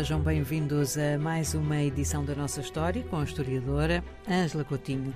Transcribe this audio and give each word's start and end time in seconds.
sejam 0.00 0.18
bem-vindos 0.18 0.96
a 0.96 1.18
mais 1.18 1.52
uma 1.52 1.76
edição 1.76 2.24
da 2.24 2.34
nossa 2.34 2.62
história 2.62 3.04
com 3.10 3.16
a 3.16 3.22
historiadora 3.22 4.02
Ângela 4.26 4.64
Coutinho. 4.64 5.14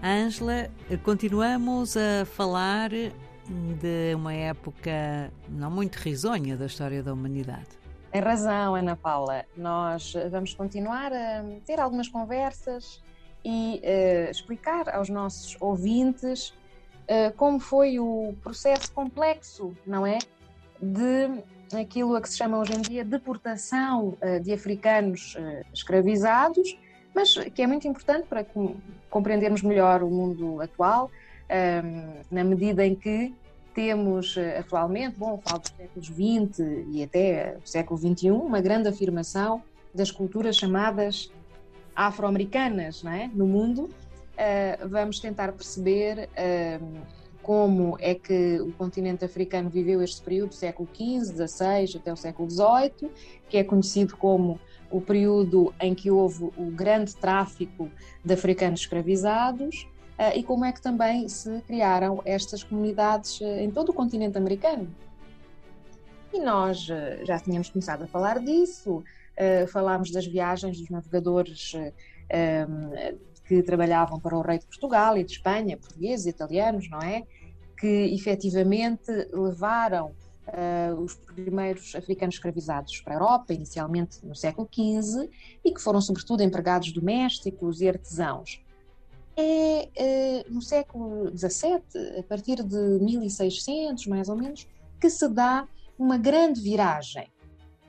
Ângela, 0.00 0.70
continuamos 1.02 1.96
a 1.96 2.24
falar 2.24 2.90
de 2.90 4.14
uma 4.14 4.32
época 4.32 5.32
não 5.48 5.68
muito 5.68 5.96
risonha 5.96 6.56
da 6.56 6.66
história 6.66 7.02
da 7.02 7.12
humanidade. 7.12 7.66
Tem 8.12 8.20
razão, 8.20 8.76
Ana 8.76 8.94
Paula. 8.94 9.44
Nós 9.56 10.14
vamos 10.30 10.54
continuar 10.54 11.12
a 11.12 11.42
ter 11.66 11.80
algumas 11.80 12.06
conversas 12.06 13.02
e 13.44 13.82
uh, 13.82 14.30
explicar 14.30 14.94
aos 14.94 15.08
nossos 15.08 15.56
ouvintes 15.60 16.50
uh, 17.10 17.34
como 17.36 17.58
foi 17.58 17.98
o 17.98 18.32
processo 18.44 18.92
complexo, 18.92 19.76
não 19.84 20.06
é? 20.06 20.18
De 20.80 21.42
aquilo 21.78 22.14
a 22.14 22.20
que 22.20 22.28
se 22.28 22.36
chama 22.36 22.58
hoje 22.58 22.74
em 22.74 22.80
dia 22.80 23.04
deportação 23.04 24.16
uh, 24.20 24.40
de 24.40 24.52
africanos 24.52 25.36
escravizados, 25.72 26.78
mas 27.14 27.34
que 27.54 27.62
é 27.62 27.66
muito 27.66 27.86
importante 27.86 28.26
para 28.28 28.44
compreendermos 29.08 29.62
melhor 29.62 30.02
o 30.02 30.10
mundo 30.10 30.60
atual, 30.60 31.10
na 32.28 32.42
medida 32.42 32.84
em 32.84 32.92
que 32.96 33.32
temos 33.72 34.36
atualmente, 34.58 35.16
bom, 35.16 35.40
falo 35.44 35.60
dos 35.60 35.72
séculos 35.76 36.06
XX 36.08 36.58
e 36.92 37.04
até 37.04 37.56
o 37.64 37.68
século 37.68 38.00
XXI, 38.00 38.30
uma 38.30 38.60
grande 38.60 38.88
afirmação 38.88 39.62
das 39.94 40.10
culturas 40.10 40.56
chamadas 40.56 41.30
afro-americanas 41.94 43.04
é? 43.04 43.30
no 43.32 43.46
mundo, 43.46 43.88
vamos 44.88 45.20
tentar 45.20 45.52
perceber 45.52 46.28
uh, 46.32 47.02
como 47.44 47.94
é 48.00 48.14
que 48.14 48.58
o 48.58 48.72
continente 48.72 49.22
africano 49.22 49.68
viveu 49.68 50.02
este 50.02 50.22
período 50.22 50.48
do 50.48 50.54
século 50.54 50.88
XV, 50.94 51.46
XVI 51.46 51.98
até 51.98 52.10
o 52.10 52.16
século 52.16 52.50
XVIII, 52.50 53.10
que 53.50 53.58
é 53.58 53.62
conhecido 53.62 54.16
como 54.16 54.58
o 54.90 54.98
período 54.98 55.74
em 55.78 55.94
que 55.94 56.10
houve 56.10 56.44
o 56.56 56.70
grande 56.70 57.14
tráfico 57.14 57.90
de 58.24 58.32
africanos 58.32 58.80
escravizados, 58.80 59.86
uh, 60.18 60.34
e 60.34 60.42
como 60.42 60.64
é 60.64 60.72
que 60.72 60.80
também 60.80 61.28
se 61.28 61.60
criaram 61.66 62.22
estas 62.24 62.64
comunidades 62.64 63.38
em 63.42 63.70
todo 63.70 63.90
o 63.90 63.92
continente 63.92 64.38
americano. 64.38 64.88
E 66.32 66.40
nós 66.40 66.88
já 67.24 67.38
tínhamos 67.38 67.68
começado 67.68 68.02
a 68.02 68.06
falar 68.08 68.40
disso, 68.40 69.04
falámos 69.68 70.10
das 70.10 70.26
viagens 70.26 70.80
dos 70.80 70.90
navegadores 70.90 71.74
eh, 72.28 72.66
que 73.44 73.62
trabalhavam 73.62 74.18
para 74.18 74.36
o 74.36 74.40
rei 74.40 74.58
de 74.58 74.66
Portugal 74.66 75.16
e 75.16 75.24
de 75.24 75.32
Espanha, 75.32 75.76
portugueses, 75.76 76.26
italianos, 76.26 76.88
não 76.88 77.00
é? 77.00 77.24
Que 77.76 78.14
efetivamente 78.14 79.10
levaram 79.32 80.12
uh, 80.48 81.00
os 81.00 81.14
primeiros 81.14 81.94
africanos 81.94 82.36
escravizados 82.36 83.00
para 83.00 83.14
a 83.14 83.16
Europa, 83.16 83.52
inicialmente 83.52 84.24
no 84.24 84.34
século 84.34 84.68
XV, 84.72 85.28
e 85.64 85.72
que 85.72 85.80
foram 85.80 86.00
sobretudo 86.00 86.42
empregados 86.42 86.92
domésticos 86.92 87.80
e 87.80 87.88
artesãos. 87.88 88.62
É 89.36 90.44
no 90.48 90.62
século 90.62 91.36
XVII, 91.36 92.20
a 92.20 92.22
partir 92.22 92.62
de 92.62 92.76
1600 92.76 94.06
mais 94.06 94.28
ou 94.28 94.36
menos, 94.36 94.68
que 95.00 95.10
se 95.10 95.28
dá 95.28 95.66
uma 95.98 96.16
grande 96.16 96.60
viragem 96.60 97.28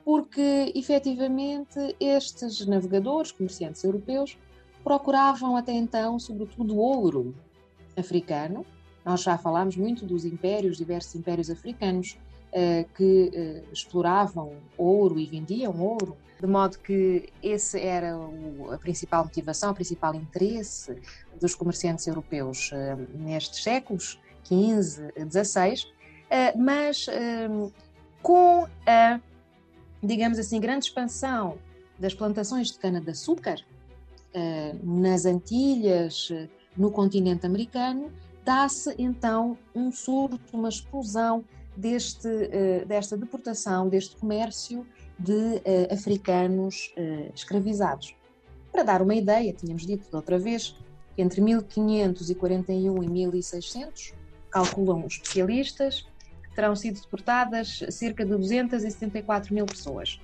porque 0.06 0.72
efetivamente 0.76 1.96
estes 1.98 2.64
navegadores, 2.64 3.32
comerciantes 3.32 3.82
europeus, 3.82 4.38
procuravam 4.86 5.56
até 5.56 5.72
então, 5.72 6.16
sobretudo, 6.16 6.78
ouro 6.78 7.34
africano. 7.96 8.64
Nós 9.04 9.20
já 9.20 9.36
falámos 9.36 9.74
muito 9.74 10.06
dos 10.06 10.24
impérios, 10.24 10.76
diversos 10.76 11.12
impérios 11.16 11.50
africanos, 11.50 12.16
uh, 12.52 12.88
que 12.94 13.32
uh, 13.34 13.72
exploravam 13.72 14.52
ouro 14.78 15.18
e 15.18 15.26
vendiam 15.26 15.76
ouro, 15.80 16.16
de 16.40 16.46
modo 16.46 16.78
que 16.78 17.30
esse 17.42 17.80
era 17.80 18.14
a 18.72 18.78
principal 18.78 19.24
motivação, 19.24 19.72
o 19.72 19.74
principal 19.74 20.14
interesse 20.14 20.96
dos 21.40 21.56
comerciantes 21.56 22.06
europeus 22.06 22.70
uh, 22.70 23.18
nestes 23.18 23.64
séculos, 23.64 24.20
15, 24.44 25.02
16, 25.16 25.92
mas 26.56 27.06
com 28.22 28.68
a 28.86 29.20
digamos 30.00 30.38
assim, 30.38 30.60
grande 30.60 30.84
expansão 30.84 31.58
das 31.98 32.14
plantações 32.14 32.70
de 32.70 32.78
cana-de-açúcar 32.78 33.64
nas 34.82 35.24
Antilhas, 35.24 36.30
uh, 36.30 36.48
no 36.76 36.90
continente 36.90 37.46
americano, 37.46 38.12
dá-se 38.44 38.94
então 38.98 39.56
um 39.74 39.90
surto, 39.90 40.56
uma 40.56 40.68
explosão 40.68 41.44
deste, 41.76 42.28
uh, 42.28 42.86
desta 42.86 43.16
deportação, 43.16 43.88
deste 43.88 44.16
comércio 44.16 44.86
de 45.18 45.62
africanos 45.90 46.92
escravizados. 47.34 48.14
Para 48.70 48.82
dar 48.82 49.00
uma 49.00 49.14
ideia, 49.14 49.50
tínhamos 49.50 49.86
dito 49.86 50.10
da 50.10 50.18
outra 50.18 50.38
vez 50.38 50.76
entre 51.16 51.40
1541 51.40 53.02
e 53.02 53.08
1600, 53.08 54.12
calculam 54.50 55.06
os 55.06 55.14
especialistas, 55.14 56.06
terão 56.54 56.76
sido 56.76 57.00
deportadas 57.00 57.82
cerca 57.90 58.24
de 58.24 58.30
274 58.30 59.54
mil 59.54 59.66
pessoas. 59.66 60.20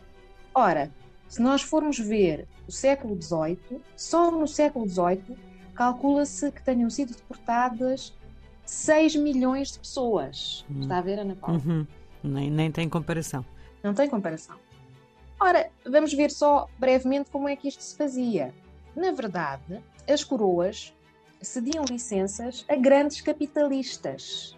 Ora, 0.54 0.90
se 1.32 1.40
nós 1.40 1.62
formos 1.62 1.98
ver 1.98 2.46
o 2.68 2.70
século 2.70 3.18
XVIII, 3.18 3.80
só 3.96 4.30
no 4.30 4.46
século 4.46 4.86
XVIII 4.86 5.34
calcula-se 5.74 6.52
que 6.52 6.62
tenham 6.62 6.90
sido 6.90 7.14
deportadas 7.14 8.14
6 8.66 9.16
milhões 9.16 9.72
de 9.72 9.78
pessoas. 9.78 10.62
Hum. 10.70 10.82
Está 10.82 10.98
a 10.98 11.00
ver, 11.00 11.20
Ana 11.20 11.34
Paula? 11.34 11.56
Uhum. 11.56 11.86
Nem, 12.22 12.50
nem 12.50 12.70
tem 12.70 12.86
comparação. 12.86 13.42
Não 13.82 13.94
tem 13.94 14.10
comparação. 14.10 14.58
Ora, 15.40 15.70
vamos 15.90 16.12
ver 16.12 16.30
só 16.30 16.68
brevemente 16.78 17.30
como 17.30 17.48
é 17.48 17.56
que 17.56 17.66
isto 17.66 17.82
se 17.82 17.96
fazia. 17.96 18.52
Na 18.94 19.10
verdade, 19.10 19.82
as 20.06 20.22
coroas 20.22 20.92
cediam 21.40 21.82
licenças 21.88 22.62
a 22.68 22.76
grandes 22.76 23.22
capitalistas, 23.22 24.54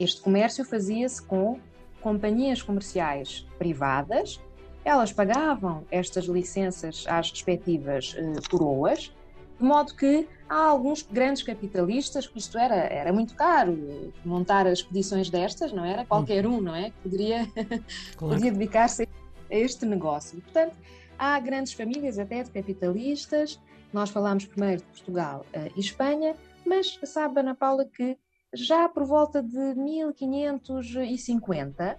este 0.00 0.20
comércio 0.20 0.64
fazia-se 0.64 1.22
com 1.22 1.60
companhias 2.00 2.60
comerciais 2.60 3.46
privadas, 3.58 4.40
elas 4.84 5.12
pagavam 5.12 5.84
estas 5.90 6.26
licenças 6.26 7.04
às 7.08 7.30
respectivas 7.30 8.14
eh, 8.16 8.34
coroas, 8.50 9.12
de 9.58 9.64
modo 9.64 9.94
que 9.94 10.28
há 10.48 10.66
alguns 10.66 11.02
grandes 11.02 11.42
capitalistas 11.42 12.26
que 12.26 12.38
isto 12.38 12.58
era, 12.58 12.74
era 12.74 13.12
muito 13.12 13.34
caro, 13.34 14.12
montar 14.24 14.66
expedições 14.66 15.28
destas, 15.30 15.72
não 15.72 15.84
era? 15.84 16.04
Qualquer 16.04 16.44
um, 16.46 16.60
não 16.60 16.74
é? 16.74 16.92
Poderia, 17.02 17.46
claro. 18.16 18.34
podia 18.34 18.52
dedicar-se 18.52 19.04
a 19.04 19.56
este 19.56 19.86
negócio. 19.86 20.40
Portanto, 20.40 20.76
há 21.18 21.38
grandes 21.38 21.72
famílias 21.72 22.18
até 22.18 22.42
de 22.42 22.50
capitalistas, 22.50 23.60
nós 23.92 24.10
falámos 24.10 24.44
primeiro 24.44 24.82
de 24.82 24.88
Portugal 24.88 25.46
uh, 25.54 25.70
e 25.76 25.80
Espanha, 25.80 26.34
mas 26.66 26.98
sabe, 27.04 27.38
Ana 27.40 27.54
Paula, 27.54 27.84
que 27.84 28.18
já 28.52 28.88
por 28.88 29.04
volta 29.04 29.40
de 29.42 29.74
1550, 29.76 31.98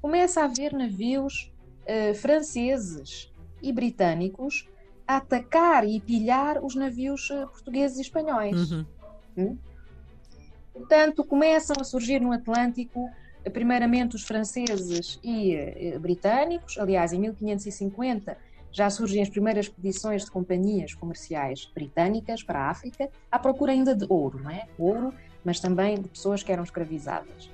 começa 0.00 0.42
a 0.42 0.44
haver 0.44 0.72
navios 0.72 1.52
uh, 1.90 2.14
franceses 2.14 3.32
e 3.62 3.72
britânicos 3.72 4.68
a 5.06 5.16
atacar 5.16 5.86
e 5.86 6.00
pilhar 6.00 6.64
os 6.64 6.74
navios 6.74 7.28
uh, 7.30 7.48
portugueses 7.48 7.98
e 7.98 8.02
espanhóis. 8.02 8.70
Uhum. 8.70 8.86
Hum? 9.36 9.58
Portanto, 10.72 11.24
começam 11.24 11.76
a 11.80 11.84
surgir 11.84 12.20
no 12.20 12.32
Atlântico, 12.32 13.10
primeiramente 13.52 14.16
os 14.16 14.22
franceses 14.22 15.18
e 15.22 15.98
britânicos. 16.00 16.78
Aliás, 16.78 17.12
em 17.12 17.18
1550 17.18 18.36
já 18.72 18.88
surgem 18.88 19.20
as 19.20 19.28
primeiras 19.28 19.66
expedições 19.66 20.24
de 20.24 20.30
companhias 20.30 20.94
comerciais 20.94 21.68
britânicas 21.74 22.42
para 22.42 22.60
a 22.60 22.70
África, 22.70 23.10
à 23.30 23.38
procura 23.38 23.72
ainda 23.72 23.94
de 23.94 24.06
ouro, 24.08 24.40
não 24.42 24.50
é? 24.50 24.68
Ouro 24.78 25.12
mas 25.44 25.60
também 25.60 26.00
de 26.00 26.08
pessoas 26.08 26.42
que 26.42 26.52
eram 26.52 26.62
escravizadas. 26.62 27.50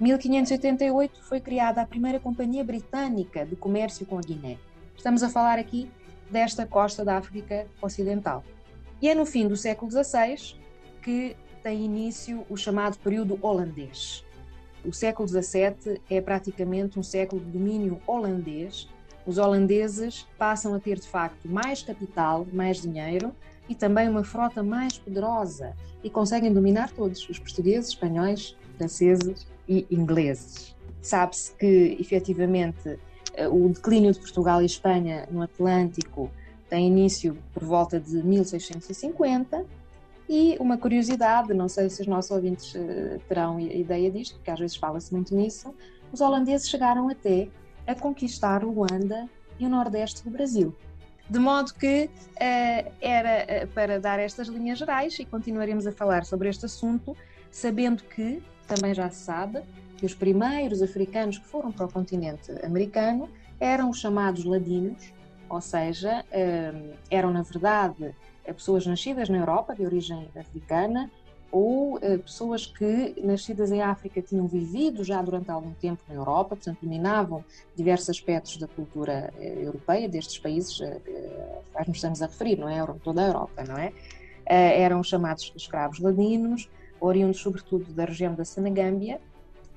1588 0.00 1.22
foi 1.22 1.40
criada 1.40 1.80
a 1.80 1.86
primeira 1.86 2.18
companhia 2.18 2.64
britânica 2.64 3.46
de 3.46 3.54
comércio 3.54 4.04
com 4.04 4.18
a 4.18 4.20
Guiné. 4.20 4.58
Estamos 4.96 5.22
a 5.22 5.28
falar 5.28 5.56
aqui 5.58 5.88
desta 6.28 6.66
costa 6.66 7.04
da 7.04 7.16
África 7.16 7.66
Ocidental. 7.80 8.42
E 9.00 9.08
é 9.08 9.14
no 9.14 9.24
fim 9.24 9.46
do 9.46 9.56
século 9.56 9.90
XVI 9.90 10.56
que 11.00 11.36
tem 11.62 11.84
início 11.84 12.44
o 12.50 12.56
chamado 12.56 12.98
período 12.98 13.38
holandês. 13.40 14.24
O 14.84 14.92
século 14.92 15.28
XVII 15.28 16.00
é 16.10 16.20
praticamente 16.20 16.98
um 16.98 17.02
século 17.02 17.40
de 17.40 17.50
domínio 17.50 18.00
holandês. 18.04 18.88
Os 19.24 19.38
holandeses 19.38 20.26
passam 20.36 20.74
a 20.74 20.80
ter, 20.80 20.98
de 20.98 21.06
facto, 21.06 21.48
mais 21.48 21.82
capital, 21.82 22.46
mais 22.52 22.82
dinheiro, 22.82 23.32
e 23.68 23.74
também 23.74 24.08
uma 24.08 24.24
frota 24.24 24.62
mais 24.62 24.98
poderosa 24.98 25.74
e 26.02 26.10
conseguem 26.10 26.52
dominar 26.52 26.90
todos, 26.90 27.26
os 27.28 27.38
portugueses, 27.38 27.90
espanhóis, 27.90 28.56
franceses 28.76 29.46
e 29.68 29.86
ingleses. 29.90 30.74
Sabe-se 31.00 31.54
que, 31.56 31.96
efetivamente, 32.00 32.98
eh, 33.34 33.48
o 33.48 33.68
declínio 33.68 34.12
de 34.12 34.18
Portugal 34.18 34.62
e 34.62 34.66
Espanha 34.66 35.28
no 35.30 35.42
Atlântico 35.42 36.30
tem 36.68 36.86
início 36.86 37.36
por 37.52 37.64
volta 37.64 38.00
de 38.00 38.22
1650 38.22 39.64
e 40.28 40.56
uma 40.58 40.78
curiosidade, 40.78 41.52
não 41.52 41.68
sei 41.68 41.90
se 41.90 42.00
os 42.00 42.06
nossos 42.06 42.30
ouvintes 42.30 42.74
eh, 42.74 43.18
terão 43.28 43.60
ideia 43.60 44.10
disto, 44.10 44.36
porque 44.36 44.50
às 44.50 44.58
vezes 44.58 44.76
fala-se 44.76 45.12
muito 45.12 45.34
nisso, 45.34 45.74
os 46.12 46.20
holandeses 46.20 46.68
chegaram 46.68 47.08
até 47.08 47.48
a 47.86 47.94
conquistar 47.94 48.64
Luanda 48.64 49.28
e 49.58 49.66
o 49.66 49.68
nordeste 49.68 50.24
do 50.24 50.30
Brasil. 50.30 50.74
De 51.28 51.38
modo 51.38 51.72
que 51.74 52.04
uh, 52.04 52.92
era 53.00 53.66
para 53.74 53.98
dar 53.98 54.18
estas 54.18 54.48
linhas 54.48 54.78
gerais 54.78 55.18
e 55.18 55.24
continuaremos 55.24 55.86
a 55.86 55.92
falar 55.92 56.24
sobre 56.24 56.50
este 56.50 56.66
assunto, 56.66 57.16
sabendo 57.54 58.02
que, 58.02 58.42
também 58.66 58.92
já 58.92 59.08
se 59.08 59.22
sabe, 59.24 59.62
que 59.96 60.04
os 60.04 60.12
primeiros 60.12 60.82
africanos 60.82 61.38
que 61.38 61.46
foram 61.46 61.70
para 61.70 61.86
o 61.86 61.92
continente 61.92 62.50
americano 62.64 63.28
eram 63.60 63.90
os 63.90 64.00
chamados 64.00 64.44
ladinos, 64.44 65.14
ou 65.48 65.60
seja, 65.60 66.24
uh, 66.24 66.94
eram 67.08 67.30
na 67.30 67.42
verdade 67.42 68.12
pessoas 68.44 68.84
nascidas 68.84 69.28
na 69.28 69.38
Europa, 69.38 69.72
de 69.72 69.86
origem 69.86 70.28
africana, 70.34 71.08
ou 71.52 71.94
uh, 71.94 72.18
pessoas 72.18 72.66
que, 72.66 73.14
nascidas 73.22 73.70
em 73.70 73.80
África, 73.80 74.20
tinham 74.20 74.48
vivido 74.48 75.04
já 75.04 75.22
durante 75.22 75.48
algum 75.48 75.72
tempo 75.74 76.02
na 76.08 76.16
Europa, 76.16 76.56
portanto, 76.56 76.78
dominavam 76.82 77.44
diversos 77.76 78.10
aspectos 78.10 78.56
da 78.56 78.66
cultura 78.66 79.32
uh, 79.38 79.42
europeia, 79.42 80.08
destes 80.08 80.38
países 80.40 80.80
uh, 80.80 81.00
quais 81.72 81.86
nos 81.86 81.98
estamos 81.98 82.20
a 82.20 82.26
referir, 82.26 82.58
não 82.58 82.68
é? 82.68 82.84
Toda 83.04 83.22
a 83.22 83.26
Europa, 83.28 83.62
não 83.62 83.78
é? 83.78 83.92
eram 84.46 85.02
chamados 85.02 85.50
escravos 85.56 86.00
ladinos, 86.00 86.68
oriundos 87.04 87.40
sobretudo 87.40 87.92
da 87.92 88.04
região 88.04 88.34
da 88.34 88.44
Senegâmbia, 88.44 89.20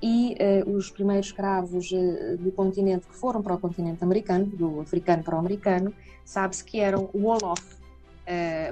e 0.00 0.36
os 0.64 0.90
primeiros 0.90 1.26
escravos 1.26 1.90
do 2.38 2.52
continente 2.52 3.08
que 3.08 3.16
foram 3.16 3.42
para 3.42 3.54
o 3.54 3.58
continente 3.58 4.04
americano, 4.04 4.46
do 4.46 4.80
africano 4.80 5.24
para 5.24 5.34
o 5.34 5.38
americano, 5.40 5.92
sabe-se 6.24 6.62
que 6.62 6.78
eram 6.78 7.10
Wolof, 7.12 7.64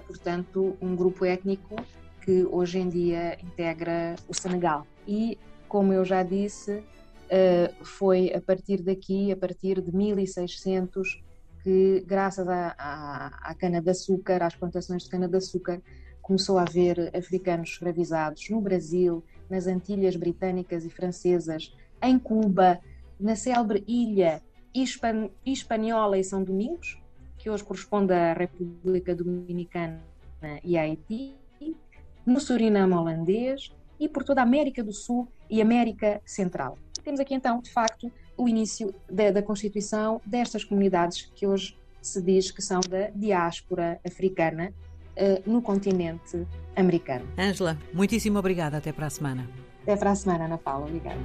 portanto, 0.07 0.77
um 0.81 0.95
grupo 0.95 1.25
étnico 1.25 1.75
que 2.23 2.45
hoje 2.45 2.79
em 2.79 2.89
dia 2.89 3.39
integra 3.43 4.15
o 4.29 4.35
Senegal. 4.35 4.87
E, 5.07 5.37
como 5.69 5.93
eu 5.93 6.05
já 6.05 6.23
disse, 6.23 6.81
eh, 7.29 7.73
foi 7.83 8.33
a 8.33 8.41
partir 8.41 8.83
daqui, 8.83 9.33
a 9.33 9.37
partir 9.37 9.81
de 9.81 9.95
1600, 9.95 11.23
que, 11.63 12.05
graças 12.07 12.47
à 12.49 13.55
cana-de-açúcar, 13.59 14.43
às 14.43 14.55
plantações 14.55 15.05
de 15.05 15.11
cana-de-açúcar, 15.11 15.81
começou 16.27 16.59
a 16.59 16.63
haver 16.63 17.17
africanos 17.17 17.71
escravizados 17.71 18.51
no 18.51 18.61
Brasil, 18.61 19.23
nas 19.49 19.69
Antilhas 19.69 20.17
Britânicas 20.17 20.85
e 20.85 20.91
Francesas, 20.91 21.73
em 22.03 22.19
Cuba, 22.19 22.81
na 23.19 23.37
célebre 23.37 23.85
ilha 23.87 24.43
Hispan 24.75 25.31
Hispaniola 25.45 26.19
e 26.19 26.25
São 26.25 26.43
Domingos, 26.43 27.01
que 27.39 27.49
hoje 27.49 27.63
corresponde 27.63 28.13
à 28.13 28.33
República 28.33 29.15
Dominicana 29.15 30.03
e 30.65 30.77
Haiti, 30.77 31.37
no 32.27 32.41
Suriname 32.41 32.95
holandês 32.95 33.73
e 34.01 34.09
por 34.09 34.25
toda 34.25 34.41
a 34.41 34.45
América 34.45 34.83
do 34.83 34.93
Sul 34.93 35.29
e 35.49 35.63
América 35.63 36.21
Central. 36.25 36.77
Temos 37.05 37.21
aqui 37.21 37.35
então, 37.35 37.61
de 37.61 37.71
facto, 37.71 38.11
o 38.37 38.49
início 38.49 38.93
da, 39.09 39.31
da 39.31 39.43
constituição 39.45 40.21
destas 40.27 40.65
comunidades 40.65 41.31
que 41.37 41.47
hoje 41.47 41.79
se 42.03 42.21
diz 42.21 42.51
que 42.51 42.61
são 42.61 42.81
da 42.81 43.11
diáspora 43.11 44.01
africana 44.05 44.75
no 45.47 45.63
continente 45.63 46.47
americano. 46.75 47.27
Ângela, 47.39 47.79
muitíssimo 47.93 48.39
obrigada. 48.39 48.79
Até 48.79 48.93
para 48.93 49.07
a 49.07 49.11
semana. 49.11 49.49
Até 49.83 49.97
para 49.97 50.11
a 50.11 50.15
semana, 50.17 50.47
Ana 50.47 50.59
Paula. 50.59 50.87
Obrigada. 50.87 51.17